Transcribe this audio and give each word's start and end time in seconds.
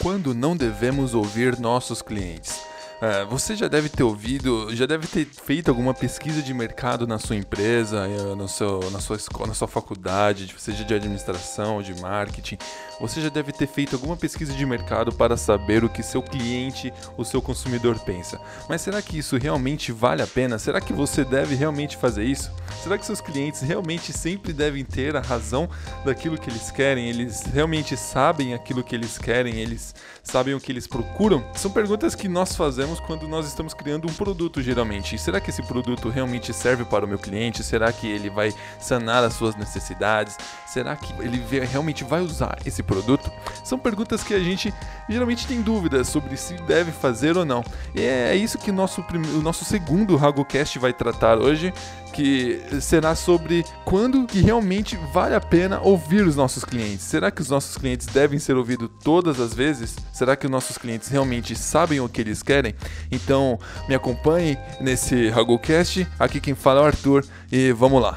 Quando 0.00 0.32
não 0.32 0.56
devemos 0.56 1.12
ouvir 1.12 1.58
nossos 1.58 2.00
clientes? 2.00 2.60
É, 3.00 3.24
você 3.24 3.54
já 3.54 3.68
deve 3.68 3.88
ter 3.88 4.02
ouvido, 4.02 4.74
já 4.74 4.86
deve 4.86 5.06
ter 5.06 5.24
feito 5.24 5.68
alguma 5.68 5.94
pesquisa 5.94 6.42
de 6.42 6.52
mercado 6.52 7.06
na 7.06 7.18
sua 7.18 7.36
empresa, 7.36 8.08
eh, 8.08 8.34
no 8.34 8.48
seu, 8.48 8.90
na, 8.90 9.00
sua 9.00 9.16
escola, 9.16 9.48
na 9.48 9.54
sua 9.54 9.68
faculdade, 9.68 10.52
seja 10.58 10.84
de 10.84 10.94
administração, 10.94 11.80
de 11.80 11.94
marketing. 12.00 12.58
Você 13.00 13.20
já 13.20 13.28
deve 13.28 13.52
ter 13.52 13.68
feito 13.68 13.94
alguma 13.94 14.16
pesquisa 14.16 14.52
de 14.52 14.66
mercado 14.66 15.12
para 15.12 15.36
saber 15.36 15.84
o 15.84 15.88
que 15.88 16.02
seu 16.02 16.20
cliente, 16.20 16.92
o 17.16 17.24
seu 17.24 17.40
consumidor 17.40 17.98
pensa. 18.00 18.40
Mas 18.68 18.80
será 18.80 19.00
que 19.00 19.18
isso 19.18 19.36
realmente 19.36 19.92
vale 19.92 20.20
a 20.20 20.26
pena? 20.26 20.58
Será 20.58 20.80
que 20.80 20.92
você 20.92 21.24
deve 21.24 21.54
realmente 21.54 21.96
fazer 21.96 22.24
isso? 22.24 22.50
Será 22.82 22.98
que 22.98 23.06
seus 23.06 23.20
clientes 23.20 23.60
realmente 23.60 24.12
sempre 24.12 24.52
devem 24.52 24.84
ter 24.84 25.16
a 25.16 25.20
razão 25.20 25.68
daquilo 26.04 26.36
que 26.36 26.50
eles 26.50 26.70
querem? 26.70 27.08
Eles 27.08 27.42
realmente 27.42 27.96
sabem 27.96 28.52
aquilo 28.52 28.82
que 28.82 28.94
eles 28.94 29.16
querem? 29.16 29.56
Eles 29.56 29.94
sabem 30.22 30.54
o 30.54 30.60
que 30.60 30.72
eles 30.72 30.86
procuram? 30.86 31.44
São 31.54 31.70
perguntas 31.70 32.14
que 32.14 32.28
nós 32.28 32.56
fazemos 32.56 32.98
quando 33.00 33.28
nós 33.28 33.46
estamos 33.46 33.74
criando 33.74 34.08
um 34.08 34.12
produto, 34.12 34.60
geralmente. 34.60 35.14
E 35.14 35.18
será 35.18 35.40
que 35.40 35.50
esse 35.50 35.62
produto 35.62 36.08
realmente 36.08 36.52
serve 36.52 36.84
para 36.84 37.04
o 37.04 37.08
meu 37.08 37.18
cliente? 37.18 37.62
Será 37.62 37.92
que 37.92 38.06
ele 38.06 38.28
vai 38.28 38.52
sanar 38.80 39.22
as 39.22 39.34
suas 39.34 39.54
necessidades? 39.54 40.36
Será 40.66 40.96
que 40.96 41.12
ele 41.22 41.42
realmente 41.64 42.04
vai 42.04 42.20
usar 42.20 42.58
esse 42.66 42.82
produto? 42.88 43.30
São 43.62 43.78
perguntas 43.78 44.24
que 44.24 44.34
a 44.34 44.40
gente 44.40 44.74
geralmente 45.08 45.46
tem 45.46 45.60
dúvidas 45.60 46.08
sobre 46.08 46.36
se 46.36 46.54
deve 46.62 46.90
fazer 46.90 47.36
ou 47.36 47.44
não. 47.44 47.62
E 47.94 48.00
é 48.00 48.34
isso 48.34 48.58
que 48.58 48.72
nosso, 48.72 49.04
o 49.36 49.42
nosso 49.42 49.64
segundo 49.64 50.16
RagoCast 50.16 50.78
vai 50.78 50.92
tratar 50.92 51.38
hoje, 51.38 51.72
que 52.12 52.60
será 52.80 53.14
sobre 53.14 53.64
quando 53.84 54.26
que 54.26 54.40
realmente 54.40 54.98
vale 55.12 55.34
a 55.34 55.40
pena 55.40 55.80
ouvir 55.82 56.26
os 56.26 56.34
nossos 56.34 56.64
clientes. 56.64 57.04
Será 57.04 57.30
que 57.30 57.42
os 57.42 57.50
nossos 57.50 57.76
clientes 57.76 58.06
devem 58.06 58.38
ser 58.38 58.56
ouvidos 58.56 58.88
todas 59.04 59.38
as 59.38 59.52
vezes? 59.52 59.94
Será 60.12 60.34
que 60.34 60.46
os 60.46 60.50
nossos 60.50 60.78
clientes 60.78 61.08
realmente 61.08 61.54
sabem 61.54 62.00
o 62.00 62.08
que 62.08 62.22
eles 62.22 62.42
querem? 62.42 62.74
Então, 63.12 63.58
me 63.86 63.94
acompanhe 63.94 64.56
nesse 64.80 65.28
RagoCast. 65.28 66.08
Aqui 66.18 66.40
quem 66.40 66.54
fala 66.54 66.80
é 66.80 66.82
o 66.84 66.86
Arthur 66.86 67.24
e 67.52 67.70
vamos 67.72 68.02
lá. 68.02 68.16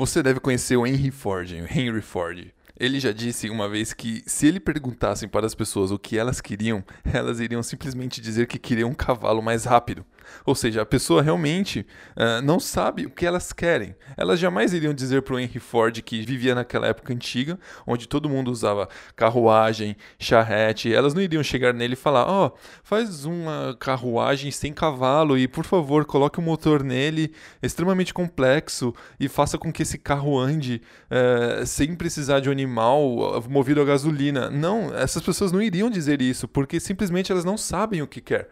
Você 0.00 0.22
deve 0.22 0.40
conhecer 0.40 0.78
o 0.78 0.86
Henry 0.86 1.10
Ford, 1.10 1.50
o 1.50 1.78
Henry 1.78 2.00
Ford. 2.00 2.46
Ele 2.74 2.98
já 2.98 3.12
disse 3.12 3.50
uma 3.50 3.68
vez 3.68 3.92
que 3.92 4.22
se 4.26 4.46
ele 4.46 4.58
perguntassem 4.58 5.28
para 5.28 5.44
as 5.44 5.54
pessoas 5.54 5.90
o 5.90 5.98
que 5.98 6.16
elas 6.16 6.40
queriam, 6.40 6.82
elas 7.04 7.38
iriam 7.38 7.62
simplesmente 7.62 8.18
dizer 8.18 8.46
que 8.46 8.58
queriam 8.58 8.88
um 8.88 8.94
cavalo 8.94 9.42
mais 9.42 9.64
rápido. 9.64 10.02
Ou 10.44 10.54
seja, 10.54 10.82
a 10.82 10.86
pessoa 10.86 11.22
realmente 11.22 11.86
uh, 12.16 12.42
não 12.42 12.58
sabe 12.58 13.06
o 13.06 13.10
que 13.10 13.26
elas 13.26 13.52
querem. 13.52 13.94
Elas 14.16 14.38
jamais 14.38 14.72
iriam 14.72 14.92
dizer 14.92 15.22
para 15.22 15.34
o 15.34 15.40
Henry 15.40 15.58
Ford, 15.58 16.00
que 16.02 16.22
vivia 16.22 16.54
naquela 16.54 16.86
época 16.86 17.12
antiga, 17.12 17.58
onde 17.86 18.08
todo 18.08 18.28
mundo 18.28 18.50
usava 18.50 18.88
carruagem, 19.14 19.96
charrete, 20.18 20.92
elas 20.92 21.14
não 21.14 21.22
iriam 21.22 21.42
chegar 21.42 21.72
nele 21.72 21.94
e 21.94 21.96
falar: 21.96 22.26
Ó, 22.26 22.46
oh, 22.46 22.58
faz 22.82 23.24
uma 23.24 23.76
carruagem 23.78 24.50
sem 24.50 24.72
cavalo 24.72 25.38
e, 25.38 25.46
por 25.46 25.64
favor, 25.64 26.04
coloque 26.04 26.40
um 26.40 26.44
motor 26.44 26.82
nele 26.82 27.32
extremamente 27.62 28.12
complexo 28.14 28.94
e 29.18 29.28
faça 29.28 29.58
com 29.58 29.72
que 29.72 29.82
esse 29.82 29.98
carro 29.98 30.38
ande 30.38 30.82
uh, 31.10 31.66
sem 31.66 31.94
precisar 31.94 32.40
de 32.40 32.48
um 32.48 32.52
animal 32.52 33.42
movido 33.48 33.80
a 33.80 33.84
gasolina. 33.84 34.50
Não, 34.50 34.94
essas 34.94 35.22
pessoas 35.22 35.52
não 35.52 35.62
iriam 35.62 35.90
dizer 35.90 36.22
isso, 36.22 36.48
porque 36.48 36.80
simplesmente 36.80 37.30
elas 37.30 37.44
não 37.44 37.56
sabem 37.56 38.02
o 38.02 38.06
que 38.06 38.20
quer 38.20 38.48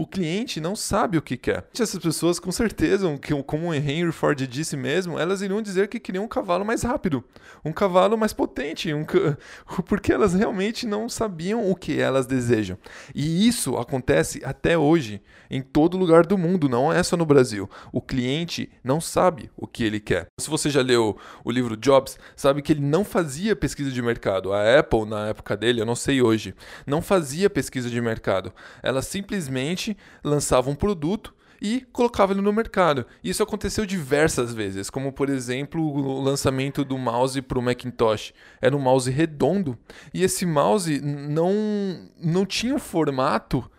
o 0.00 0.06
cliente 0.06 0.62
não 0.62 0.74
sabe 0.74 1.18
o 1.18 1.22
que 1.22 1.36
quer. 1.36 1.66
Essas 1.78 1.98
pessoas, 1.98 2.38
com 2.38 2.50
certeza, 2.50 3.06
como 3.46 3.68
o 3.68 3.74
Henry 3.74 4.10
Ford 4.12 4.40
disse 4.46 4.74
mesmo, 4.74 5.18
elas 5.18 5.42
iriam 5.42 5.60
dizer 5.60 5.88
que 5.88 6.00
queriam 6.00 6.24
um 6.24 6.28
cavalo 6.28 6.64
mais 6.64 6.82
rápido, 6.82 7.22
um 7.62 7.70
cavalo 7.70 8.16
mais 8.16 8.32
potente, 8.32 8.94
um... 8.94 9.04
porque 9.84 10.10
elas 10.10 10.32
realmente 10.32 10.86
não 10.86 11.06
sabiam 11.06 11.70
o 11.70 11.76
que 11.76 12.00
elas 12.00 12.26
desejam. 12.26 12.78
E 13.14 13.46
isso 13.46 13.76
acontece 13.76 14.40
até 14.42 14.78
hoje 14.78 15.20
em 15.50 15.60
todo 15.60 15.98
lugar 15.98 16.24
do 16.24 16.38
mundo, 16.38 16.66
não 16.66 16.90
é 16.90 17.02
só 17.02 17.16
no 17.16 17.26
Brasil. 17.26 17.68
O 17.92 18.00
cliente 18.00 18.70
não 18.82 19.02
sabe 19.02 19.50
o 19.54 19.66
que 19.66 19.84
ele 19.84 20.00
quer. 20.00 20.28
Se 20.38 20.48
você 20.48 20.70
já 20.70 20.80
leu 20.80 21.18
o 21.44 21.50
livro 21.50 21.76
Jobs, 21.76 22.18
sabe 22.36 22.62
que 22.62 22.72
ele 22.72 22.80
não 22.80 23.04
fazia 23.04 23.54
pesquisa 23.56 23.90
de 23.90 24.00
mercado. 24.00 24.52
A 24.52 24.78
Apple, 24.78 25.04
na 25.04 25.28
época 25.28 25.56
dele, 25.56 25.82
eu 25.82 25.86
não 25.86 25.96
sei 25.96 26.22
hoje, 26.22 26.54
não 26.86 27.02
fazia 27.02 27.50
pesquisa 27.50 27.90
de 27.90 28.00
mercado. 28.00 28.52
Ela 28.82 29.02
simplesmente 29.02 29.89
lançava 30.24 30.70
um 30.70 30.74
produto 30.74 31.34
e 31.60 31.86
colocava 31.92 32.32
ele 32.32 32.40
no 32.40 32.52
mercado. 32.52 33.04
Isso 33.22 33.42
aconteceu 33.42 33.84
diversas 33.84 34.54
vezes, 34.54 34.88
como 34.88 35.12
por 35.12 35.28
exemplo 35.28 35.82
o 35.82 36.20
lançamento 36.20 36.84
do 36.84 36.96
mouse 36.96 37.42
para 37.42 37.58
o 37.58 37.62
Macintosh. 37.62 38.32
Era 38.60 38.76
um 38.76 38.80
mouse 38.80 39.10
redondo 39.10 39.78
e 40.14 40.22
esse 40.22 40.46
mouse 40.46 41.00
não, 41.00 42.08
não 42.18 42.46
tinha 42.46 42.74
um 42.74 42.78
formato 42.78 43.70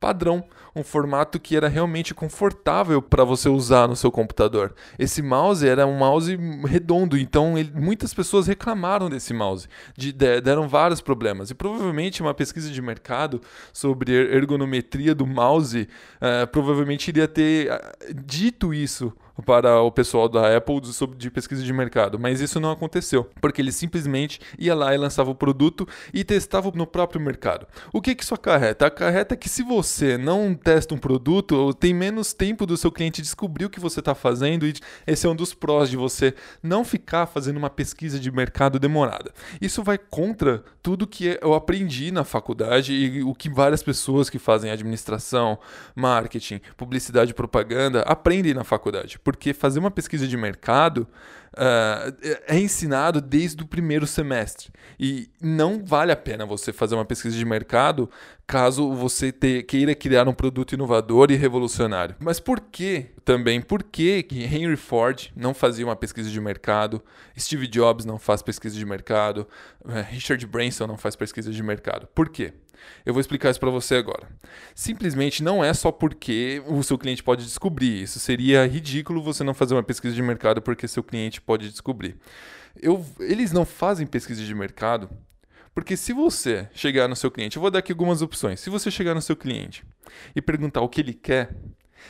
padrão, 0.00 0.44
um 0.76 0.84
formato 0.84 1.40
que 1.40 1.56
era 1.56 1.68
realmente 1.68 2.14
confortável 2.14 3.00
para 3.00 3.24
você 3.24 3.48
usar 3.48 3.88
no 3.88 3.96
seu 3.96 4.12
computador. 4.12 4.74
Esse 4.98 5.22
mouse 5.22 5.66
era 5.66 5.86
um 5.86 5.96
mouse 5.96 6.38
redondo, 6.66 7.16
então 7.16 7.56
ele, 7.56 7.72
muitas 7.74 8.12
pessoas 8.12 8.46
reclamaram 8.46 9.08
desse 9.08 9.32
mouse, 9.32 9.66
de, 9.96 10.12
de, 10.12 10.40
deram 10.42 10.68
vários 10.68 11.00
problemas. 11.00 11.50
E 11.50 11.54
provavelmente 11.54 12.20
uma 12.20 12.34
pesquisa 12.34 12.70
de 12.70 12.82
mercado 12.82 13.40
sobre 13.72 14.12
ergonometria 14.12 15.14
do 15.14 15.26
mouse 15.26 15.88
uh, 16.16 16.46
provavelmente 16.48 17.08
iria 17.08 17.26
ter 17.26 17.72
uh, 17.72 18.14
dito 18.14 18.74
isso 18.74 19.12
para 19.44 19.80
o 19.80 19.90
pessoal 19.90 20.28
da 20.28 20.56
Apple 20.56 20.80
de 21.16 21.30
pesquisa 21.30 21.62
de 21.62 21.72
mercado, 21.72 22.18
mas 22.18 22.40
isso 22.40 22.58
não 22.58 22.70
aconteceu, 22.70 23.28
porque 23.40 23.60
ele 23.60 23.72
simplesmente 23.72 24.40
ia 24.58 24.74
lá 24.74 24.94
e 24.94 24.98
lançava 24.98 25.30
o 25.30 25.34
produto 25.34 25.86
e 26.12 26.24
testava 26.24 26.70
no 26.74 26.86
próprio 26.86 27.20
mercado. 27.20 27.66
O 27.92 28.00
que, 28.00 28.14
que 28.14 28.22
isso 28.22 28.34
acarreta? 28.34 28.86
Acarreta 28.86 29.36
que 29.36 29.48
se 29.48 29.62
você 29.62 30.16
não 30.16 30.54
testa 30.54 30.94
um 30.94 30.98
produto, 30.98 31.74
tem 31.74 31.92
menos 31.92 32.32
tempo 32.32 32.66
do 32.66 32.76
seu 32.76 32.90
cliente 32.90 33.22
descobrir 33.22 33.66
o 33.66 33.70
que 33.70 33.80
você 33.80 34.00
está 34.00 34.14
fazendo, 34.14 34.66
e 34.66 34.74
esse 35.06 35.26
é 35.26 35.30
um 35.30 35.36
dos 35.36 35.52
prós 35.52 35.90
de 35.90 35.96
você 35.96 36.34
não 36.62 36.84
ficar 36.84 37.26
fazendo 37.26 37.56
uma 37.56 37.70
pesquisa 37.70 38.18
de 38.18 38.30
mercado 38.30 38.78
demorada. 38.78 39.32
Isso 39.60 39.82
vai 39.82 39.98
contra 39.98 40.64
tudo 40.82 41.06
que 41.06 41.38
eu 41.42 41.54
aprendi 41.54 42.10
na 42.10 42.24
faculdade 42.24 42.92
e 42.92 43.22
o 43.22 43.34
que 43.34 43.50
várias 43.50 43.82
pessoas 43.82 44.30
que 44.30 44.38
fazem 44.38 44.70
administração, 44.70 45.58
marketing, 45.94 46.60
publicidade 46.76 47.32
e 47.32 47.34
propaganda 47.34 48.02
aprendem 48.02 48.54
na 48.54 48.64
faculdade 48.64 49.18
porque 49.26 49.52
fazer 49.52 49.80
uma 49.80 49.90
pesquisa 49.90 50.28
de 50.28 50.36
mercado 50.36 50.98
uh, 51.54 52.16
é 52.46 52.56
ensinado 52.60 53.20
desde 53.20 53.60
o 53.60 53.66
primeiro 53.66 54.06
semestre. 54.06 54.70
E 55.00 55.28
não 55.42 55.84
vale 55.84 56.12
a 56.12 56.16
pena 56.16 56.46
você 56.46 56.72
fazer 56.72 56.94
uma 56.94 57.04
pesquisa 57.04 57.36
de 57.36 57.44
mercado 57.44 58.08
caso 58.46 58.92
você 58.94 59.32
te, 59.32 59.64
queira 59.64 59.96
criar 59.96 60.28
um 60.28 60.32
produto 60.32 60.74
inovador 60.74 61.32
e 61.32 61.34
revolucionário. 61.34 62.14
Mas 62.20 62.38
por 62.38 62.60
que 62.60 63.06
também? 63.24 63.60
Por 63.60 63.82
que 63.82 64.24
Henry 64.30 64.76
Ford 64.76 65.32
não 65.34 65.52
fazia 65.52 65.84
uma 65.84 65.96
pesquisa 65.96 66.30
de 66.30 66.40
mercado? 66.40 67.02
Steve 67.36 67.66
Jobs 67.66 68.04
não 68.04 68.20
faz 68.20 68.42
pesquisa 68.42 68.76
de 68.76 68.86
mercado? 68.86 69.48
Eh, 69.88 70.02
Richard 70.02 70.46
Branson 70.46 70.86
não 70.86 70.96
faz 70.96 71.16
pesquisa 71.16 71.50
de 71.50 71.62
mercado? 71.64 72.06
Por 72.14 72.28
quê? 72.28 72.52
Eu 73.04 73.12
vou 73.12 73.20
explicar 73.20 73.50
isso 73.50 73.60
para 73.60 73.70
você 73.70 73.96
agora. 73.96 74.28
Simplesmente 74.74 75.42
não 75.42 75.64
é 75.64 75.72
só 75.74 75.92
porque 75.92 76.62
o 76.66 76.82
seu 76.82 76.98
cliente 76.98 77.22
pode 77.22 77.44
descobrir. 77.44 78.02
Isso 78.02 78.18
seria 78.18 78.66
ridículo 78.66 79.22
você 79.22 79.44
não 79.44 79.54
fazer 79.54 79.74
uma 79.74 79.82
pesquisa 79.82 80.14
de 80.14 80.22
mercado 80.22 80.60
porque 80.62 80.88
seu 80.88 81.02
cliente 81.02 81.40
pode 81.40 81.70
descobrir. 81.70 82.16
Eu, 82.80 83.04
eles 83.20 83.52
não 83.52 83.64
fazem 83.64 84.06
pesquisa 84.06 84.44
de 84.44 84.54
mercado 84.54 85.08
porque 85.76 85.94
se 85.94 86.14
você 86.14 86.66
chegar 86.72 87.06
no 87.06 87.14
seu 87.14 87.30
cliente, 87.30 87.56
eu 87.56 87.60
vou 87.60 87.70
dar 87.70 87.80
aqui 87.80 87.92
algumas 87.92 88.22
opções. 88.22 88.60
Se 88.60 88.70
você 88.70 88.90
chegar 88.90 89.14
no 89.14 89.20
seu 89.20 89.36
cliente 89.36 89.84
e 90.34 90.40
perguntar 90.40 90.80
o 90.80 90.88
que 90.88 91.02
ele 91.02 91.12
quer, 91.12 91.54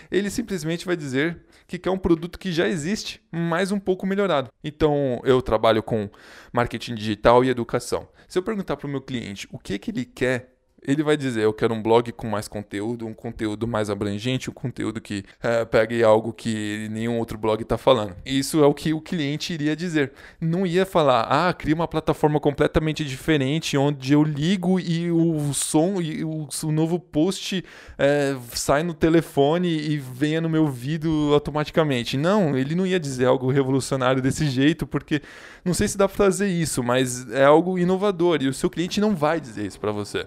ele 0.08 0.30
simplesmente 0.30 0.86
vai 0.86 0.96
dizer 0.96 1.44
que 1.66 1.78
quer 1.78 1.90
um 1.90 1.98
produto 1.98 2.38
que 2.38 2.52
já 2.52 2.68
existe, 2.68 3.20
mas 3.30 3.72
um 3.72 3.80
pouco 3.80 4.06
melhorado. 4.06 4.50
Então, 4.62 5.20
eu 5.24 5.42
trabalho 5.42 5.82
com 5.82 6.08
marketing 6.52 6.94
digital 6.94 7.44
e 7.44 7.48
educação. 7.48 8.08
Se 8.28 8.38
eu 8.38 8.42
perguntar 8.44 8.76
para 8.76 8.86
o 8.86 8.90
meu 8.90 9.00
cliente 9.00 9.48
o 9.50 9.58
que, 9.58 9.78
que 9.78 9.90
ele 9.90 10.04
quer, 10.04 10.55
ele 10.86 11.02
vai 11.02 11.16
dizer: 11.16 11.42
Eu 11.42 11.52
quero 11.52 11.74
um 11.74 11.82
blog 11.82 12.12
com 12.12 12.28
mais 12.28 12.46
conteúdo, 12.46 13.06
um 13.06 13.12
conteúdo 13.12 13.66
mais 13.66 13.90
abrangente, 13.90 14.48
um 14.48 14.52
conteúdo 14.52 15.00
que 15.00 15.24
é, 15.42 15.64
pegue 15.64 16.02
algo 16.04 16.32
que 16.32 16.88
nenhum 16.90 17.18
outro 17.18 17.36
blog 17.36 17.60
está 17.62 17.76
falando. 17.76 18.14
Isso 18.24 18.62
é 18.62 18.66
o 18.66 18.72
que 18.72 18.94
o 18.94 19.00
cliente 19.00 19.52
iria 19.52 19.74
dizer. 19.74 20.12
Não 20.40 20.66
ia 20.66 20.86
falar: 20.86 21.22
Ah, 21.22 21.52
cria 21.52 21.74
uma 21.74 21.88
plataforma 21.88 22.38
completamente 22.38 23.04
diferente, 23.04 23.76
onde 23.76 24.12
eu 24.12 24.22
ligo 24.22 24.78
e 24.78 25.10
o 25.10 25.52
som 25.52 26.00
e 26.00 26.24
o, 26.24 26.48
o 26.62 26.72
novo 26.72 26.98
post 27.00 27.64
é, 27.98 28.36
sai 28.52 28.82
no 28.82 28.94
telefone 28.94 29.68
e 29.68 29.98
venha 29.98 30.40
no 30.40 30.48
meu 30.48 30.62
ouvido 30.62 31.30
automaticamente. 31.32 32.16
Não, 32.16 32.56
ele 32.56 32.74
não 32.74 32.86
ia 32.86 33.00
dizer 33.00 33.26
algo 33.26 33.50
revolucionário 33.50 34.22
desse 34.22 34.48
jeito, 34.48 34.86
porque 34.86 35.22
não 35.64 35.74
sei 35.74 35.88
se 35.88 35.98
dá 35.98 36.06
para 36.06 36.16
fazer 36.16 36.48
isso, 36.48 36.82
mas 36.82 37.28
é 37.30 37.44
algo 37.44 37.78
inovador 37.78 38.42
e 38.42 38.48
o 38.48 38.54
seu 38.54 38.70
cliente 38.70 39.00
não 39.00 39.16
vai 39.16 39.40
dizer 39.40 39.66
isso 39.66 39.80
para 39.80 39.92
você. 39.92 40.26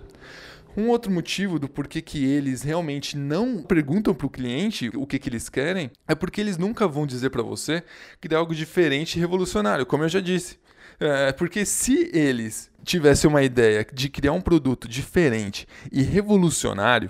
Um 0.77 0.89
outro 0.89 1.11
motivo 1.11 1.59
do 1.59 1.67
porquê 1.67 2.01
que 2.01 2.23
eles 2.23 2.61
realmente 2.61 3.17
não 3.17 3.63
perguntam 3.63 4.13
para 4.13 4.27
o 4.27 4.29
cliente 4.29 4.91
o 4.95 5.05
que, 5.05 5.19
que 5.19 5.29
eles 5.29 5.49
querem 5.49 5.91
é 6.07 6.15
porque 6.15 6.39
eles 6.39 6.57
nunca 6.57 6.87
vão 6.87 7.05
dizer 7.05 7.29
para 7.29 7.41
você 7.41 7.83
que 8.21 8.33
é 8.33 8.37
algo 8.37 8.53
diferente 8.53 9.15
e 9.15 9.19
revolucionário, 9.19 9.85
como 9.85 10.03
eu 10.03 10.09
já 10.09 10.19
disse. 10.19 10.59
É, 10.99 11.31
porque 11.31 11.65
se 11.65 12.09
eles 12.13 12.69
tivessem 12.83 13.29
uma 13.29 13.41
ideia 13.41 13.85
de 13.93 14.09
criar 14.09 14.33
um 14.33 14.41
produto 14.41 14.87
diferente 14.87 15.67
e 15.91 16.01
revolucionário, 16.01 17.09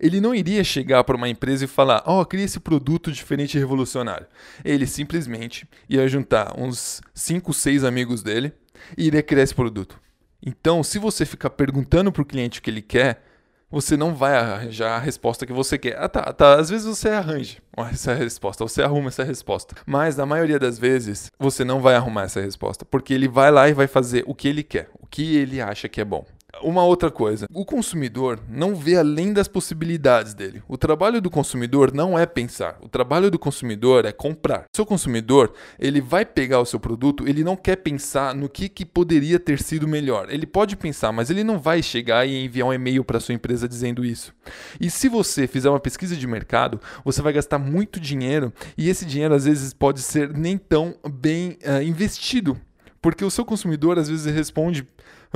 ele 0.00 0.20
não 0.20 0.34
iria 0.34 0.62
chegar 0.64 1.04
para 1.04 1.16
uma 1.16 1.28
empresa 1.28 1.64
e 1.64 1.68
falar: 1.68 2.02
Ó, 2.06 2.20
oh, 2.20 2.26
cria 2.26 2.44
esse 2.44 2.60
produto 2.60 3.12
diferente 3.12 3.54
e 3.54 3.58
revolucionário. 3.58 4.26
Ele 4.64 4.86
simplesmente 4.86 5.68
ia 5.88 6.06
juntar 6.08 6.58
uns 6.58 7.00
5, 7.14 7.52
6 7.52 7.84
amigos 7.84 8.22
dele 8.22 8.52
e 8.96 9.06
iria 9.06 9.22
criar 9.22 9.42
esse 9.42 9.54
produto. 9.54 10.03
Então, 10.44 10.82
se 10.82 10.98
você 10.98 11.24
ficar 11.24 11.50
perguntando 11.50 12.12
para 12.12 12.22
o 12.22 12.24
cliente 12.24 12.58
o 12.58 12.62
que 12.62 12.70
ele 12.70 12.82
quer, 12.82 13.22
você 13.70 13.96
não 13.96 14.14
vai 14.14 14.36
arranjar 14.36 14.96
a 14.96 14.98
resposta 14.98 15.46
que 15.46 15.52
você 15.52 15.78
quer. 15.78 15.96
Ah, 15.98 16.08
tá, 16.08 16.32
tá. 16.32 16.60
Às 16.60 16.70
vezes 16.70 16.86
você 16.86 17.08
arranja 17.08 17.58
essa 17.90 18.14
resposta, 18.14 18.62
você 18.62 18.82
arruma 18.82 19.08
essa 19.08 19.24
resposta. 19.24 19.74
Mas 19.84 20.16
na 20.16 20.24
maioria 20.24 20.58
das 20.58 20.78
vezes, 20.78 21.30
você 21.38 21.64
não 21.64 21.80
vai 21.80 21.94
arrumar 21.94 22.24
essa 22.24 22.40
resposta, 22.40 22.84
porque 22.84 23.12
ele 23.12 23.26
vai 23.26 23.50
lá 23.50 23.68
e 23.68 23.72
vai 23.72 23.86
fazer 23.86 24.22
o 24.26 24.34
que 24.34 24.46
ele 24.46 24.62
quer, 24.62 24.90
o 25.00 25.06
que 25.06 25.36
ele 25.36 25.60
acha 25.60 25.88
que 25.88 26.00
é 26.00 26.04
bom. 26.04 26.24
Uma 26.62 26.84
outra 26.84 27.10
coisa, 27.10 27.46
o 27.52 27.64
consumidor 27.64 28.38
não 28.48 28.74
vê 28.74 28.96
além 28.96 29.32
das 29.32 29.48
possibilidades 29.48 30.34
dele. 30.34 30.62
O 30.68 30.76
trabalho 30.76 31.20
do 31.20 31.30
consumidor 31.30 31.92
não 31.92 32.18
é 32.18 32.26
pensar, 32.26 32.78
o 32.80 32.88
trabalho 32.88 33.30
do 33.30 33.38
consumidor 33.38 34.04
é 34.04 34.12
comprar. 34.12 34.64
Seu 34.74 34.86
consumidor, 34.86 35.52
ele 35.78 36.00
vai 36.00 36.24
pegar 36.24 36.60
o 36.60 36.64
seu 36.64 36.80
produto, 36.80 37.26
ele 37.26 37.44
não 37.44 37.56
quer 37.56 37.76
pensar 37.76 38.34
no 38.34 38.48
que, 38.48 38.68
que 38.68 38.84
poderia 38.84 39.38
ter 39.38 39.60
sido 39.60 39.88
melhor. 39.88 40.28
Ele 40.30 40.46
pode 40.46 40.76
pensar, 40.76 41.12
mas 41.12 41.30
ele 41.30 41.44
não 41.44 41.58
vai 41.58 41.82
chegar 41.82 42.26
e 42.26 42.44
enviar 42.44 42.68
um 42.68 42.72
e-mail 42.72 43.04
para 43.04 43.20
sua 43.20 43.34
empresa 43.34 43.68
dizendo 43.68 44.04
isso. 44.04 44.32
E 44.80 44.90
se 44.90 45.08
você 45.08 45.46
fizer 45.46 45.70
uma 45.70 45.80
pesquisa 45.80 46.16
de 46.16 46.26
mercado, 46.26 46.80
você 47.04 47.20
vai 47.20 47.32
gastar 47.32 47.58
muito 47.58 48.00
dinheiro 48.00 48.52
e 48.76 48.88
esse 48.88 49.04
dinheiro 49.04 49.34
às 49.34 49.44
vezes 49.44 49.72
pode 49.72 50.00
ser 50.00 50.32
nem 50.32 50.56
tão 50.56 50.94
bem 51.08 51.58
uh, 51.64 51.82
investido. 51.82 52.58
Porque 53.00 53.22
o 53.22 53.30
seu 53.30 53.44
consumidor 53.44 53.98
às 53.98 54.08
vezes 54.08 54.34
responde 54.34 54.86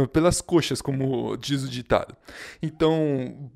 pelas 0.06 0.40
coxas, 0.40 0.80
como 0.80 1.36
diz 1.36 1.62
o 1.62 1.68
ditado. 1.68 2.16
Então, 2.62 3.50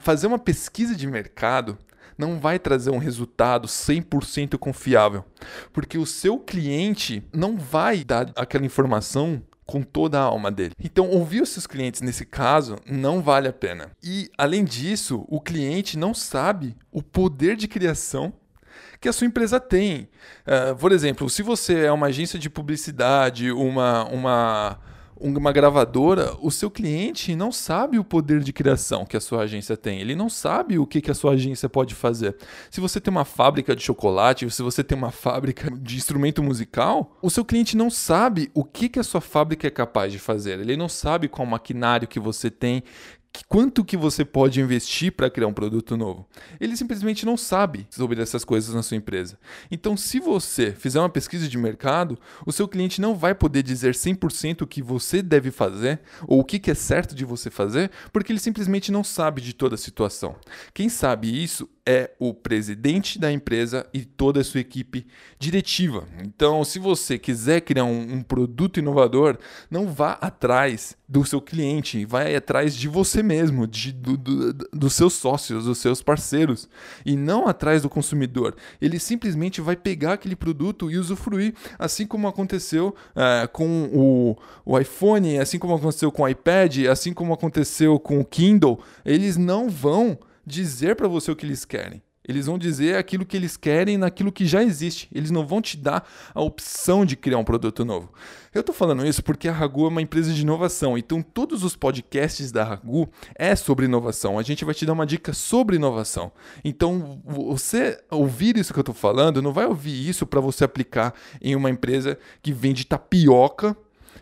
fazer 0.00 0.26
uma 0.26 0.38
pesquisa 0.38 0.94
de 0.94 1.06
mercado 1.06 1.78
não 2.16 2.38
vai 2.38 2.58
trazer 2.58 2.90
um 2.90 2.98
resultado 2.98 3.66
100% 3.66 4.58
confiável, 4.58 5.24
porque 5.72 5.96
o 5.96 6.04
seu 6.04 6.38
cliente 6.38 7.22
não 7.32 7.56
vai 7.56 8.04
dar 8.04 8.30
aquela 8.36 8.66
informação 8.66 9.42
com 9.64 9.82
toda 9.82 10.18
a 10.18 10.22
alma 10.22 10.50
dele. 10.50 10.74
Então, 10.82 11.08
ouvir 11.08 11.42
os 11.42 11.48
seus 11.48 11.66
clientes 11.66 12.00
nesse 12.02 12.26
caso 12.26 12.76
não 12.84 13.22
vale 13.22 13.46
a 13.46 13.52
pena. 13.52 13.92
E, 14.02 14.28
além 14.36 14.64
disso, 14.64 15.24
o 15.28 15.40
cliente 15.40 15.96
não 15.96 16.12
sabe 16.12 16.76
o 16.90 17.02
poder 17.02 17.56
de 17.56 17.68
criação 17.68 18.32
que 19.00 19.08
a 19.08 19.12
sua 19.12 19.26
empresa 19.26 19.58
tem. 19.60 20.08
Uh, 20.44 20.76
por 20.76 20.92
exemplo, 20.92 21.30
se 21.30 21.42
você 21.42 21.84
é 21.84 21.92
uma 21.92 22.08
agência 22.08 22.38
de 22.38 22.50
publicidade, 22.50 23.50
uma, 23.52 24.04
uma 24.06 24.78
uma 25.20 25.52
gravadora, 25.52 26.34
o 26.40 26.50
seu 26.50 26.70
cliente 26.70 27.36
não 27.36 27.52
sabe 27.52 27.98
o 27.98 28.04
poder 28.04 28.40
de 28.40 28.52
criação 28.52 29.04
que 29.04 29.16
a 29.16 29.20
sua 29.20 29.42
agência 29.42 29.76
tem. 29.76 30.00
Ele 30.00 30.14
não 30.14 30.28
sabe 30.28 30.78
o 30.78 30.86
que, 30.86 31.00
que 31.00 31.10
a 31.10 31.14
sua 31.14 31.32
agência 31.32 31.68
pode 31.68 31.94
fazer. 31.94 32.36
Se 32.70 32.80
você 32.80 33.00
tem 33.00 33.10
uma 33.10 33.24
fábrica 33.24 33.76
de 33.76 33.82
chocolate, 33.82 34.50
se 34.50 34.62
você 34.62 34.82
tem 34.82 34.96
uma 34.96 35.10
fábrica 35.10 35.70
de 35.70 35.96
instrumento 35.96 36.42
musical, 36.42 37.16
o 37.20 37.28
seu 37.28 37.44
cliente 37.44 37.76
não 37.76 37.90
sabe 37.90 38.50
o 38.54 38.64
que, 38.64 38.88
que 38.88 38.98
a 38.98 39.04
sua 39.04 39.20
fábrica 39.20 39.66
é 39.66 39.70
capaz 39.70 40.10
de 40.12 40.18
fazer. 40.18 40.58
Ele 40.58 40.76
não 40.76 40.88
sabe 40.88 41.28
qual 41.28 41.46
maquinário 41.46 42.08
que 42.08 42.18
você 42.18 42.50
tem, 42.50 42.82
quanto 43.48 43.84
que 43.84 43.96
você 43.96 44.24
pode 44.24 44.60
investir 44.60 45.12
para 45.12 45.30
criar 45.30 45.46
um 45.46 45.52
produto 45.52 45.96
novo. 45.96 46.26
Ele 46.60 46.76
simplesmente 46.76 47.26
não 47.26 47.36
sabe 47.36 47.86
sobre 47.90 48.20
essas 48.20 48.44
coisas 48.44 48.74
na 48.74 48.82
sua 48.82 48.96
empresa. 48.96 49.38
Então, 49.70 49.96
se 49.96 50.20
você 50.20 50.72
fizer 50.72 51.00
uma 51.00 51.08
pesquisa 51.08 51.48
de 51.48 51.58
mercado, 51.58 52.18
o 52.46 52.52
seu 52.52 52.68
cliente 52.68 53.00
não 53.00 53.14
vai 53.14 53.34
poder 53.34 53.62
dizer 53.62 53.94
100% 53.94 54.62
o 54.62 54.66
que 54.66 54.82
você 54.82 55.22
deve 55.22 55.50
fazer 55.50 56.00
ou 56.26 56.40
o 56.40 56.44
que 56.44 56.70
é 56.70 56.74
certo 56.74 57.14
de 57.14 57.24
você 57.24 57.50
fazer, 57.50 57.90
porque 58.12 58.32
ele 58.32 58.40
simplesmente 58.40 58.92
não 58.92 59.02
sabe 59.02 59.40
de 59.40 59.52
toda 59.52 59.74
a 59.74 59.78
situação. 59.78 60.36
Quem 60.72 60.88
sabe 60.88 61.42
isso 61.42 61.68
é 61.86 62.10
o 62.18 62.34
presidente 62.34 63.18
da 63.18 63.32
empresa 63.32 63.86
e 63.92 64.04
toda 64.04 64.40
a 64.40 64.44
sua 64.44 64.60
equipe 64.60 65.06
diretiva. 65.38 66.06
Então, 66.22 66.64
se 66.64 66.78
você 66.78 67.18
quiser 67.18 67.60
criar 67.62 67.84
um, 67.84 68.14
um 68.14 68.22
produto 68.22 68.78
inovador, 68.78 69.38
não 69.70 69.88
vá 69.88 70.12
atrás 70.20 70.96
do 71.08 71.24
seu 71.24 71.40
cliente, 71.40 72.04
vai 72.04 72.36
atrás 72.36 72.74
de 72.74 72.86
você 72.86 73.22
mesmo, 73.22 73.66
de, 73.66 73.92
do, 73.92 74.16
do, 74.16 74.52
dos 74.72 74.92
seus 74.92 75.14
sócios, 75.14 75.64
dos 75.64 75.78
seus 75.78 76.00
parceiros, 76.02 76.68
e 77.04 77.16
não 77.16 77.48
atrás 77.48 77.82
do 77.82 77.88
consumidor. 77.88 78.54
Ele 78.80 78.98
simplesmente 78.98 79.60
vai 79.60 79.74
pegar 79.74 80.12
aquele 80.12 80.36
produto 80.36 80.90
e 80.90 80.98
usufruir, 80.98 81.54
assim 81.78 82.06
como 82.06 82.28
aconteceu 82.28 82.94
é, 83.16 83.46
com 83.46 83.90
o, 83.92 84.36
o 84.64 84.78
iPhone, 84.78 85.38
assim 85.38 85.58
como 85.58 85.74
aconteceu 85.74 86.12
com 86.12 86.22
o 86.22 86.28
iPad, 86.28 86.86
assim 86.86 87.12
como 87.12 87.32
aconteceu 87.32 87.98
com 87.98 88.20
o 88.20 88.24
Kindle. 88.24 88.80
Eles 89.04 89.36
não 89.36 89.68
vão 89.68 90.18
dizer 90.46 90.96
para 90.96 91.08
você 91.08 91.30
o 91.30 91.36
que 91.36 91.46
eles 91.46 91.64
querem. 91.64 92.02
Eles 92.30 92.46
vão 92.46 92.58
dizer 92.58 92.96
aquilo 92.96 93.24
que 93.24 93.36
eles 93.36 93.56
querem 93.56 93.96
naquilo 93.96 94.30
que 94.30 94.46
já 94.46 94.62
existe. 94.62 95.08
Eles 95.12 95.30
não 95.30 95.46
vão 95.46 95.60
te 95.60 95.76
dar 95.76 96.06
a 96.34 96.40
opção 96.40 97.04
de 97.04 97.16
criar 97.16 97.38
um 97.38 97.44
produto 97.44 97.84
novo. 97.84 98.12
Eu 98.54 98.60
estou 98.60 98.74
falando 98.74 99.06
isso 99.06 99.22
porque 99.22 99.48
a 99.48 99.52
Ragu 99.52 99.86
é 99.86 99.88
uma 99.88 100.02
empresa 100.02 100.32
de 100.32 100.42
inovação. 100.42 100.98
Então, 100.98 101.22
todos 101.22 101.64
os 101.64 101.74
podcasts 101.74 102.52
da 102.52 102.62
Ragu 102.62 103.08
é 103.34 103.56
sobre 103.56 103.86
inovação. 103.86 104.38
A 104.38 104.42
gente 104.42 104.64
vai 104.64 104.74
te 104.74 104.86
dar 104.86 104.92
uma 104.92 105.06
dica 105.06 105.32
sobre 105.32 105.76
inovação. 105.76 106.30
Então, 106.62 107.20
você 107.24 107.98
ouvir 108.10 108.56
isso 108.56 108.72
que 108.72 108.78
eu 108.78 108.82
estou 108.82 108.94
falando, 108.94 109.42
não 109.42 109.52
vai 109.52 109.66
ouvir 109.66 110.08
isso 110.08 110.26
para 110.26 110.40
você 110.40 110.62
aplicar 110.62 111.14
em 111.40 111.56
uma 111.56 111.70
empresa 111.70 112.18
que 112.42 112.52
vende 112.52 112.84
tapioca 112.86 113.76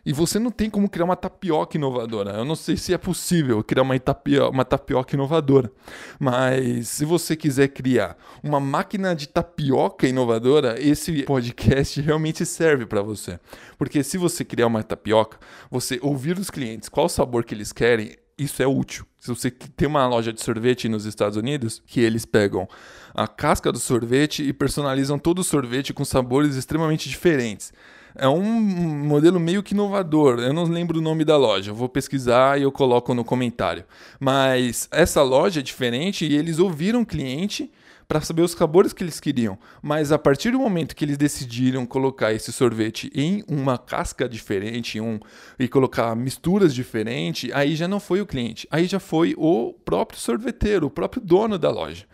e 0.08 0.12
você 0.14 0.38
não 0.38 0.50
tem 0.50 0.70
como 0.70 0.88
criar 0.88 1.04
uma 1.04 1.16
tapioca 1.16 1.76
inovadora. 1.76 2.30
Eu 2.38 2.44
não 2.46 2.56
sei 2.56 2.78
se 2.78 2.94
é 2.94 2.96
possível 2.96 3.62
criar 3.62 3.82
uma, 3.82 4.00
tapioca, 4.00 4.48
uma 4.48 4.64
tapioca 4.64 5.14
inovadora. 5.14 5.70
Mas 6.18 6.88
se 6.88 7.04
você 7.04 7.36
quiser 7.36 7.68
criar 7.68 8.16
uma 8.42 8.58
máquina 8.58 9.14
de 9.14 9.28
tapioca 9.28 10.08
inovadora, 10.08 10.80
esse 10.80 11.24
podcast 11.24 12.00
realmente 12.00 12.46
serve 12.46 12.86
para 12.86 13.02
você. 13.02 13.38
Porque 13.76 14.02
se 14.02 14.16
você 14.16 14.46
criar 14.46 14.68
uma 14.68 14.82
tapioca, 14.82 15.38
você 15.70 15.98
ouvir 16.00 16.38
os 16.38 16.48
clientes 16.48 16.88
qual 16.88 17.06
sabor 17.06 17.44
que 17.44 17.54
eles 17.54 17.70
querem, 17.70 18.16
isso 18.38 18.62
é 18.62 18.66
útil. 18.66 19.04
Se 19.20 19.28
você 19.28 19.50
tem 19.50 19.86
uma 19.86 20.06
loja 20.08 20.32
de 20.32 20.42
sorvete 20.42 20.88
nos 20.88 21.04
Estados 21.04 21.36
Unidos, 21.36 21.82
que 21.84 22.00
eles 22.00 22.24
pegam 22.24 22.66
a 23.12 23.28
casca 23.28 23.70
do 23.70 23.78
sorvete 23.78 24.42
e 24.42 24.54
personalizam 24.54 25.18
todo 25.18 25.40
o 25.40 25.44
sorvete 25.44 25.92
com 25.92 26.02
sabores 26.02 26.56
extremamente 26.56 27.10
diferentes 27.10 27.74
é 28.18 28.28
um 28.28 28.42
modelo 28.42 29.38
meio 29.40 29.62
que 29.62 29.72
inovador. 29.72 30.40
Eu 30.40 30.52
não 30.52 30.64
lembro 30.64 30.98
o 30.98 31.02
nome 31.02 31.24
da 31.24 31.36
loja, 31.36 31.70
eu 31.70 31.74
vou 31.74 31.88
pesquisar 31.88 32.58
e 32.58 32.62
eu 32.62 32.72
coloco 32.72 33.14
no 33.14 33.24
comentário. 33.24 33.84
Mas 34.18 34.88
essa 34.90 35.22
loja 35.22 35.60
é 35.60 35.62
diferente 35.62 36.26
e 36.26 36.36
eles 36.36 36.58
ouviram 36.58 37.02
o 37.02 37.06
cliente 37.06 37.70
para 38.08 38.22
saber 38.22 38.40
os 38.40 38.52
sabores 38.52 38.94
que 38.94 39.04
eles 39.04 39.20
queriam. 39.20 39.58
Mas 39.82 40.10
a 40.10 40.18
partir 40.18 40.50
do 40.50 40.58
momento 40.58 40.96
que 40.96 41.04
eles 41.04 41.18
decidiram 41.18 41.84
colocar 41.84 42.32
esse 42.32 42.50
sorvete 42.50 43.10
em 43.14 43.44
uma 43.46 43.76
casca 43.76 44.26
diferente 44.26 44.98
um, 44.98 45.20
e 45.58 45.68
colocar 45.68 46.16
misturas 46.16 46.74
diferentes, 46.74 47.52
aí 47.52 47.76
já 47.76 47.86
não 47.86 48.00
foi 48.00 48.22
o 48.22 48.26
cliente, 48.26 48.66
aí 48.70 48.86
já 48.86 48.98
foi 48.98 49.34
o 49.36 49.74
próprio 49.84 50.18
sorveteiro, 50.18 50.86
o 50.86 50.90
próprio 50.90 51.20
dono 51.22 51.58
da 51.58 51.70
loja. 51.70 52.06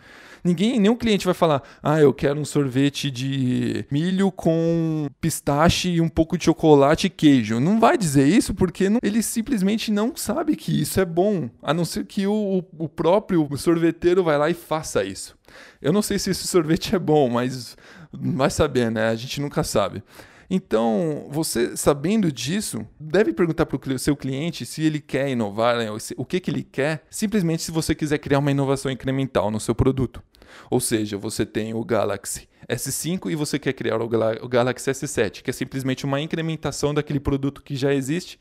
Ninguém, 0.45 0.79
nenhum 0.79 0.95
cliente 0.95 1.25
vai 1.25 1.33
falar: 1.33 1.63
"Ah, 1.81 1.99
eu 1.99 2.13
quero 2.13 2.39
um 2.39 2.45
sorvete 2.45 3.09
de 3.09 3.83
milho 3.89 4.31
com 4.31 5.07
pistache 5.19 5.89
e 5.89 5.99
um 5.99 6.07
pouco 6.07 6.37
de 6.37 6.45
chocolate 6.45 7.07
e 7.07 7.09
queijo". 7.09 7.59
Não 7.59 7.79
vai 7.79 7.97
dizer 7.97 8.27
isso 8.27 8.53
porque 8.53 8.87
não, 8.87 8.99
ele 9.01 9.23
simplesmente 9.23 9.91
não 9.91 10.15
sabe 10.15 10.55
que 10.55 10.79
isso 10.79 10.99
é 10.99 11.05
bom, 11.05 11.49
a 11.63 11.73
não 11.73 11.83
ser 11.83 12.05
que 12.05 12.27
o, 12.27 12.63
o 12.77 12.87
próprio 12.87 13.49
sorveteiro 13.57 14.23
vai 14.23 14.37
lá 14.37 14.47
e 14.47 14.53
faça 14.53 15.03
isso. 15.03 15.35
Eu 15.81 15.91
não 15.91 16.03
sei 16.03 16.19
se 16.19 16.29
esse 16.29 16.47
sorvete 16.47 16.95
é 16.95 16.99
bom, 16.99 17.27
mas 17.27 17.75
vai 18.13 18.51
saber, 18.51 18.91
né? 18.91 19.09
A 19.09 19.15
gente 19.15 19.41
nunca 19.41 19.63
sabe. 19.63 20.03
Então, 20.47 21.27
você 21.29 21.75
sabendo 21.75 22.31
disso, 22.31 22.85
deve 22.99 23.33
perguntar 23.33 23.65
para 23.65 23.93
o 23.93 23.99
seu 23.99 24.15
cliente 24.15 24.63
se 24.63 24.83
ele 24.83 24.99
quer 24.99 25.29
inovar, 25.29 25.77
né, 25.77 25.87
o 26.15 26.23
que, 26.23 26.39
que 26.39 26.51
ele 26.51 26.63
quer, 26.63 27.03
simplesmente 27.09 27.63
se 27.63 27.71
você 27.71 27.95
quiser 27.95 28.19
criar 28.19 28.37
uma 28.37 28.51
inovação 28.51 28.91
incremental 28.91 29.49
no 29.49 29.59
seu 29.59 29.73
produto. 29.73 30.21
Ou 30.69 30.79
seja, 30.79 31.17
você 31.17 31.45
tem 31.45 31.73
o 31.73 31.83
Galaxy 31.83 32.47
S5 32.69 33.31
e 33.31 33.35
você 33.35 33.59
quer 33.59 33.73
criar 33.73 34.01
o 34.01 34.47
Galaxy 34.47 34.89
S7, 34.91 35.41
que 35.41 35.49
é 35.49 35.53
simplesmente 35.53 36.05
uma 36.05 36.19
incrementação 36.19 36.93
daquele 36.93 37.19
produto 37.19 37.61
que 37.61 37.75
já 37.75 37.93
existe 37.93 38.39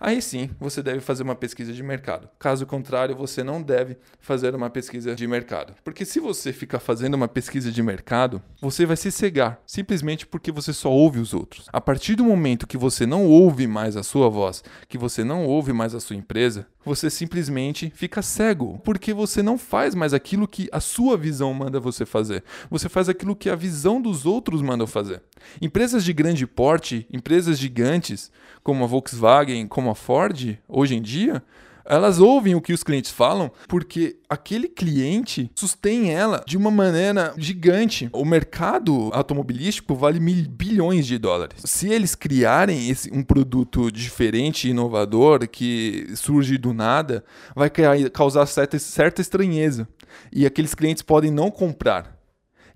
aí 0.00 0.22
sim 0.22 0.48
você 0.58 0.82
deve 0.82 1.00
fazer 1.00 1.22
uma 1.22 1.34
pesquisa 1.34 1.72
de 1.72 1.82
mercado. 1.82 2.28
Caso 2.38 2.64
contrário, 2.66 3.14
você 3.14 3.44
não 3.44 3.62
deve 3.62 3.98
fazer 4.18 4.54
uma 4.54 4.70
pesquisa 4.70 5.14
de 5.14 5.26
mercado. 5.26 5.74
Porque 5.84 6.04
se 6.04 6.18
você 6.18 6.52
ficar 6.52 6.80
fazendo 6.80 7.14
uma 7.14 7.28
pesquisa 7.28 7.70
de 7.70 7.82
mercado, 7.82 8.42
você 8.60 8.86
vai 8.86 8.96
se 8.96 9.12
cegar, 9.12 9.60
simplesmente 9.66 10.26
porque 10.26 10.50
você 10.50 10.72
só 10.72 10.90
ouve 10.90 11.20
os 11.20 11.34
outros. 11.34 11.66
A 11.70 11.80
partir 11.80 12.14
do 12.14 12.24
momento 12.24 12.66
que 12.66 12.78
você 12.78 13.04
não 13.04 13.26
ouve 13.26 13.66
mais 13.66 13.96
a 13.96 14.02
sua 14.02 14.30
voz, 14.30 14.64
que 14.88 14.96
você 14.96 15.22
não 15.22 15.44
ouve 15.44 15.72
mais 15.72 15.94
a 15.94 16.00
sua 16.00 16.16
empresa, 16.16 16.66
você 16.84 17.10
simplesmente 17.10 17.92
fica 17.94 18.22
cego, 18.22 18.80
porque 18.84 19.12
você 19.12 19.42
não 19.42 19.58
faz 19.58 19.94
mais 19.94 20.14
aquilo 20.14 20.48
que 20.48 20.68
a 20.72 20.80
sua 20.80 21.16
visão 21.16 21.52
manda 21.52 21.78
você 21.78 22.06
fazer. 22.06 22.42
Você 22.70 22.88
faz 22.88 23.08
aquilo 23.08 23.36
que 23.36 23.50
a 23.50 23.54
visão 23.54 24.00
dos 24.00 24.24
outros 24.24 24.62
manda 24.62 24.86
fazer. 24.86 25.22
Empresas 25.60 26.04
de 26.04 26.12
grande 26.12 26.46
porte, 26.46 27.06
empresas 27.12 27.58
gigantes, 27.58 28.30
como 28.62 28.84
a 28.84 28.86
Volkswagen, 28.86 29.66
como 29.66 29.90
a 29.90 29.94
Ford, 29.94 30.58
hoje 30.68 30.94
em 30.94 31.02
dia, 31.02 31.42
elas 31.90 32.20
ouvem 32.20 32.54
o 32.54 32.60
que 32.60 32.72
os 32.72 32.84
clientes 32.84 33.10
falam 33.10 33.50
porque 33.66 34.16
aquele 34.28 34.68
cliente 34.68 35.50
sustém 35.56 36.12
ela 36.12 36.42
de 36.46 36.56
uma 36.56 36.70
maneira 36.70 37.34
gigante. 37.36 38.08
O 38.12 38.24
mercado 38.24 39.10
automobilístico 39.12 39.94
vale 39.96 40.20
mil 40.20 40.48
bilhões 40.48 41.04
de 41.04 41.18
dólares. 41.18 41.60
Se 41.64 41.88
eles 41.88 42.14
criarem 42.14 42.88
esse, 42.88 43.10
um 43.12 43.24
produto 43.24 43.90
diferente, 43.90 44.68
inovador, 44.68 45.48
que 45.48 46.06
surge 46.14 46.56
do 46.56 46.72
nada, 46.72 47.24
vai 47.56 47.68
causar 48.12 48.46
certa, 48.46 48.78
certa 48.78 49.20
estranheza. 49.20 49.88
E 50.32 50.46
aqueles 50.46 50.74
clientes 50.74 51.02
podem 51.02 51.30
não 51.30 51.50
comprar. 51.50 52.20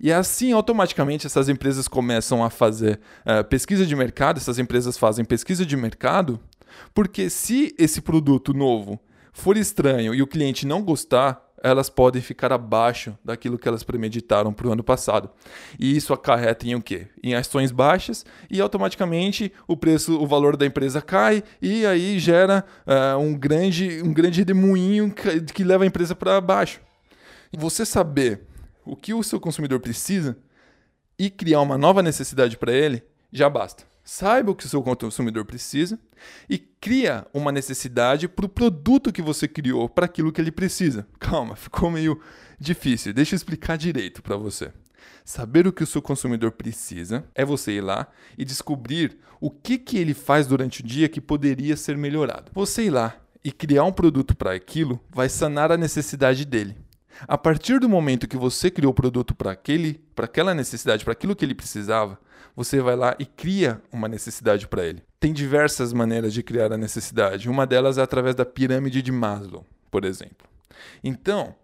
E 0.00 0.12
assim, 0.12 0.52
automaticamente, 0.52 1.26
essas 1.26 1.48
empresas 1.48 1.86
começam 1.86 2.44
a 2.44 2.50
fazer 2.50 3.00
uh, 3.24 3.44
pesquisa 3.44 3.86
de 3.86 3.94
mercado, 3.94 4.38
essas 4.38 4.58
empresas 4.58 4.98
fazem 4.98 5.24
pesquisa 5.24 5.64
de 5.64 5.76
mercado 5.76 6.40
porque 6.92 7.28
se 7.28 7.74
esse 7.78 8.00
produto 8.00 8.52
novo 8.52 9.00
for 9.32 9.56
estranho 9.56 10.14
e 10.14 10.22
o 10.22 10.26
cliente 10.26 10.66
não 10.66 10.82
gostar, 10.82 11.44
elas 11.64 11.88
podem 11.88 12.20
ficar 12.20 12.52
abaixo 12.52 13.18
daquilo 13.24 13.58
que 13.58 13.66
elas 13.66 13.82
premeditaram 13.82 14.52
para 14.52 14.68
o 14.68 14.72
ano 14.72 14.84
passado. 14.84 15.30
E 15.80 15.96
isso 15.96 16.12
acarreta 16.12 16.66
em 16.66 16.74
o 16.74 16.82
quê? 16.82 17.06
Em 17.22 17.34
ações 17.34 17.72
baixas 17.72 18.24
e 18.50 18.60
automaticamente 18.60 19.50
o 19.66 19.74
preço, 19.74 20.20
o 20.20 20.26
valor 20.26 20.58
da 20.58 20.66
empresa 20.66 21.00
cai 21.00 21.42
e 21.62 21.86
aí 21.86 22.18
gera 22.18 22.62
uh, 22.86 23.18
um 23.18 23.34
grande, 23.34 24.02
um 24.02 24.12
grande 24.12 24.40
redemoinho 24.40 25.10
que, 25.10 25.40
que 25.40 25.64
leva 25.64 25.84
a 25.84 25.86
empresa 25.86 26.14
para 26.14 26.38
baixo. 26.38 26.82
Você 27.56 27.86
saber 27.86 28.42
o 28.84 28.94
que 28.94 29.14
o 29.14 29.22
seu 29.22 29.40
consumidor 29.40 29.80
precisa 29.80 30.36
e 31.18 31.30
criar 31.30 31.62
uma 31.62 31.78
nova 31.78 32.02
necessidade 32.02 32.58
para 32.58 32.74
ele 32.74 33.02
já 33.32 33.48
basta. 33.48 33.84
Saiba 34.04 34.50
o 34.50 34.54
que 34.54 34.66
o 34.66 34.68
seu 34.68 34.82
consumidor 34.82 35.46
precisa 35.46 35.98
e 36.48 36.58
cria 36.58 37.26
uma 37.32 37.50
necessidade 37.50 38.28
para 38.28 38.46
o 38.46 38.48
produto 38.48 39.12
que 39.12 39.22
você 39.22 39.48
criou, 39.48 39.88
para 39.88 40.06
aquilo 40.06 40.32
que 40.32 40.40
ele 40.40 40.52
precisa. 40.52 41.06
Calma, 41.18 41.56
ficou 41.56 41.90
meio 41.90 42.20
difícil. 42.58 43.12
Deixa 43.12 43.34
eu 43.34 43.36
explicar 43.36 43.76
direito 43.76 44.22
para 44.22 44.36
você. 44.36 44.72
Saber 45.24 45.66
o 45.66 45.72
que 45.72 45.82
o 45.82 45.86
seu 45.86 46.02
consumidor 46.02 46.52
precisa 46.52 47.24
é 47.34 47.44
você 47.44 47.72
ir 47.72 47.80
lá 47.80 48.08
e 48.36 48.44
descobrir 48.44 49.18
o 49.40 49.50
que, 49.50 49.78
que 49.78 49.98
ele 49.98 50.14
faz 50.14 50.46
durante 50.46 50.80
o 50.80 50.86
dia 50.86 51.08
que 51.08 51.20
poderia 51.20 51.76
ser 51.76 51.96
melhorado. 51.96 52.52
Você 52.54 52.84
ir 52.84 52.90
lá 52.90 53.16
e 53.42 53.52
criar 53.52 53.84
um 53.84 53.92
produto 53.92 54.34
para 54.34 54.52
aquilo 54.52 55.00
vai 55.10 55.28
sanar 55.28 55.70
a 55.70 55.76
necessidade 55.76 56.44
dele. 56.44 56.76
A 57.26 57.38
partir 57.38 57.78
do 57.78 57.88
momento 57.88 58.28
que 58.28 58.36
você 58.36 58.70
criou 58.70 58.90
o 58.92 58.94
produto 58.94 59.34
para 59.34 59.52
aquele, 59.52 60.00
para 60.14 60.24
aquela 60.24 60.54
necessidade, 60.54 61.04
para 61.04 61.12
aquilo 61.12 61.36
que 61.36 61.44
ele 61.44 61.54
precisava, 61.54 62.18
você 62.56 62.80
vai 62.80 62.96
lá 62.96 63.16
e 63.18 63.26
cria 63.26 63.80
uma 63.92 64.08
necessidade 64.08 64.68
para 64.68 64.84
ele. 64.84 65.02
Tem 65.18 65.32
diversas 65.32 65.92
maneiras 65.92 66.32
de 66.32 66.42
criar 66.42 66.72
a 66.72 66.78
necessidade. 66.78 67.48
Uma 67.48 67.66
delas 67.66 67.98
é 67.98 68.02
através 68.02 68.34
da 68.34 68.44
pirâmide 68.44 69.02
de 69.02 69.10
Maslow, 69.10 69.66
por 69.90 70.04
exemplo. 70.04 70.48
Então, 71.02 71.54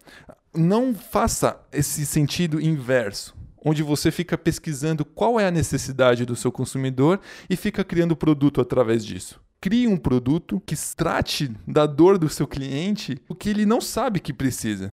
não 0.54 0.94
faça 0.94 1.60
esse 1.72 2.04
sentido 2.04 2.60
inverso, 2.60 3.34
onde 3.64 3.82
você 3.82 4.10
fica 4.10 4.36
pesquisando 4.36 5.04
qual 5.04 5.38
é 5.38 5.46
a 5.46 5.50
necessidade 5.50 6.24
do 6.24 6.34
seu 6.34 6.50
consumidor 6.50 7.20
e 7.48 7.56
fica 7.56 7.84
criando 7.84 8.16
produto 8.16 8.60
através 8.60 9.04
disso. 9.04 9.40
Crie 9.60 9.86
um 9.86 9.96
produto 9.96 10.60
que 10.64 10.74
trate 10.96 11.54
da 11.68 11.84
dor 11.84 12.18
do 12.18 12.28
seu 12.28 12.46
cliente 12.46 13.20
o 13.28 13.34
que 13.34 13.50
ele 13.50 13.66
não 13.66 13.80
sabe 13.80 14.18
que 14.18 14.32
precisa. 14.32 14.88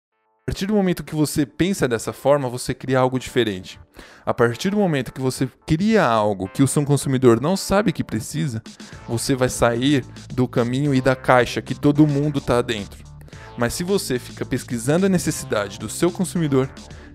A 0.47 0.51
partir 0.51 0.67
do 0.67 0.75
momento 0.75 1.03
que 1.03 1.15
você 1.15 1.47
pensa 1.47 1.89
dessa 1.89 2.13
forma, 2.13 2.51
você 2.51 2.75
cria 2.75 2.99
algo 2.99 3.19
diferente. 3.19 3.81
A 4.27 4.35
partir 4.35 4.69
do 4.69 4.77
momento 4.77 5.11
que 5.11 5.21
você 5.21 5.49
cria 5.67 6.05
algo 6.05 6.49
que 6.49 6.63
o 6.63 6.69
seu 6.69 6.85
consumidor 6.85 7.41
não 7.41 7.57
sabe 7.57 7.95
que 7.95 8.05
precisa, 8.05 8.63
você 9.09 9.35
vai 9.35 9.49
sair 9.49 10.05
do 10.35 10.47
caminho 10.47 10.95
e 10.95 11.01
da 11.01 11.17
caixa 11.17 11.63
que 11.63 11.75
todo 11.75 12.07
mundo 12.07 12.41
está 12.41 12.61
dentro. 12.61 13.03
Mas 13.57 13.73
se 13.73 13.83
você 13.83 14.19
fica 14.19 14.45
pesquisando 14.45 15.07
a 15.07 15.09
necessidade 15.09 15.79
do 15.79 15.89
seu 15.89 16.13
consumidor, 16.13 16.69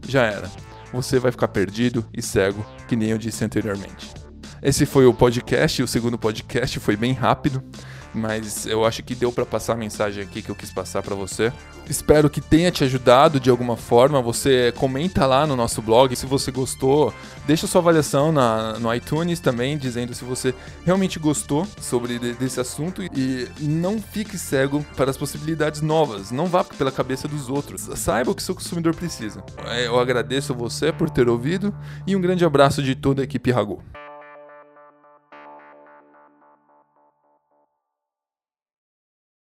já 0.07 0.23
era. 0.23 0.49
Você 0.91 1.19
vai 1.19 1.31
ficar 1.31 1.49
perdido 1.49 2.03
e 2.11 2.23
cego, 2.23 2.65
que 2.87 2.95
nem 2.95 3.11
eu 3.11 3.17
disse 3.19 3.45
anteriormente. 3.45 4.11
Esse 4.59 4.87
foi 4.87 5.05
o 5.05 5.13
podcast, 5.13 5.83
o 5.83 5.87
segundo 5.87 6.17
podcast 6.17 6.79
foi 6.79 6.97
bem 6.97 7.13
rápido 7.13 7.63
mas 8.13 8.65
eu 8.65 8.85
acho 8.85 9.03
que 9.03 9.15
deu 9.15 9.31
para 9.31 9.45
passar 9.45 9.73
a 9.73 9.77
mensagem 9.77 10.23
aqui 10.23 10.41
que 10.41 10.49
eu 10.49 10.55
quis 10.55 10.71
passar 10.71 11.01
para 11.01 11.15
você. 11.15 11.51
Espero 11.89 12.29
que 12.29 12.39
tenha 12.39 12.71
te 12.71 12.83
ajudado 12.83 13.39
de 13.39 13.49
alguma 13.49 13.75
forma. 13.75 14.21
Você 14.21 14.71
comenta 14.77 15.25
lá 15.25 15.47
no 15.47 15.55
nosso 15.55 15.81
blog 15.81 16.15
se 16.15 16.25
você 16.25 16.51
gostou, 16.51 17.13
deixa 17.47 17.65
sua 17.65 17.81
avaliação 17.81 18.31
na, 18.31 18.77
no 18.79 18.93
iTunes 18.93 19.39
também, 19.39 19.77
dizendo 19.77 20.13
se 20.13 20.23
você 20.23 20.53
realmente 20.85 21.17
gostou 21.17 21.65
sobre 21.81 22.19
desse 22.19 22.59
assunto 22.59 23.01
e 23.01 23.47
não 23.59 23.99
fique 23.99 24.37
cego 24.37 24.85
para 24.95 25.09
as 25.09 25.17
possibilidades 25.17 25.81
novas. 25.81 26.31
Não 26.31 26.45
vá 26.45 26.63
pela 26.63 26.91
cabeça 26.91 27.27
dos 27.27 27.49
outros. 27.49 27.89
Saiba 27.95 28.31
o 28.31 28.35
que 28.35 28.43
seu 28.43 28.53
consumidor 28.53 28.95
precisa. 28.95 29.43
Eu 29.83 29.99
agradeço 29.99 30.53
você 30.53 30.91
por 30.91 31.09
ter 31.09 31.27
ouvido 31.27 31.73
e 32.05 32.15
um 32.15 32.21
grande 32.21 32.45
abraço 32.45 32.83
de 32.83 32.95
toda 32.95 33.21
a 33.21 33.25
equipe 33.25 33.51
Rago. 33.51 33.81